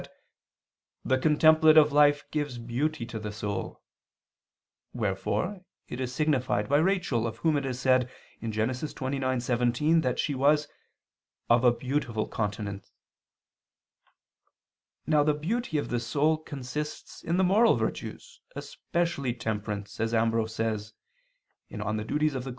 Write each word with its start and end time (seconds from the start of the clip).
that 0.01 0.09
"the 1.05 1.17
contemplative 1.19 1.91
life 1.93 2.25
gives 2.31 2.57
beauty 2.57 3.05
to 3.05 3.19
the 3.19 3.31
soul," 3.31 3.83
wherefore 4.93 5.61
it 5.87 5.99
is 6.01 6.11
signified 6.11 6.67
by 6.67 6.77
Rachel, 6.79 7.27
of 7.27 7.37
whom 7.37 7.55
it 7.55 7.67
is 7.67 7.79
said 7.79 8.09
(Gen. 8.41 8.51
29:17) 8.69 10.01
that 10.01 10.17
she 10.17 10.33
was 10.33 10.67
"of 11.51 11.63
a 11.63 11.71
beautiful 11.71 12.27
countenance." 12.27 12.91
Now 15.05 15.21
the 15.23 15.35
beauty 15.35 15.77
of 15.77 15.89
the 15.89 15.99
soul 15.99 16.35
consists 16.37 17.21
in 17.23 17.37
the 17.37 17.43
moral 17.43 17.75
virtues, 17.75 18.41
especially 18.55 19.35
temperance, 19.35 19.99
as 19.99 20.15
Ambrose 20.15 20.55
says 20.55 20.93
(De 21.69 21.77
Offic. 21.79 22.47